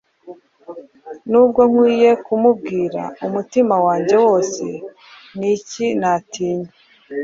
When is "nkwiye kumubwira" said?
1.71-3.01